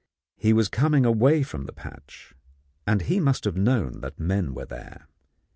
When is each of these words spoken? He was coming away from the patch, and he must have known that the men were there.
He 0.35 0.51
was 0.51 0.67
coming 0.67 1.05
away 1.05 1.43
from 1.43 1.65
the 1.65 1.71
patch, 1.71 2.33
and 2.87 3.03
he 3.03 3.19
must 3.19 3.43
have 3.45 3.55
known 3.55 3.99
that 4.01 4.17
the 4.17 4.23
men 4.23 4.55
were 4.55 4.65
there. 4.65 5.05